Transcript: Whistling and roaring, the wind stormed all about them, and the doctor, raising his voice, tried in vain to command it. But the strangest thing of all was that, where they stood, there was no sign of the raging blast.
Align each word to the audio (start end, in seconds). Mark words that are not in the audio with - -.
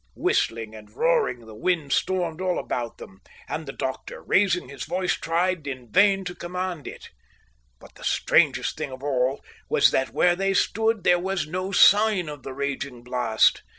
Whistling 0.15 0.73
and 0.73 0.89
roaring, 0.89 1.45
the 1.45 1.53
wind 1.53 1.93
stormed 1.93 2.41
all 2.41 2.57
about 2.57 2.97
them, 2.97 3.21
and 3.47 3.67
the 3.67 3.71
doctor, 3.71 4.23
raising 4.23 4.67
his 4.67 4.85
voice, 4.85 5.13
tried 5.13 5.67
in 5.67 5.91
vain 5.91 6.23
to 6.25 6.33
command 6.33 6.87
it. 6.87 7.11
But 7.79 7.93
the 7.93 8.03
strangest 8.03 8.75
thing 8.77 8.91
of 8.91 9.03
all 9.03 9.43
was 9.69 9.91
that, 9.91 10.09
where 10.09 10.35
they 10.35 10.55
stood, 10.55 11.03
there 11.03 11.19
was 11.19 11.45
no 11.45 11.71
sign 11.71 12.29
of 12.29 12.41
the 12.41 12.51
raging 12.55 13.03
blast. 13.03 13.61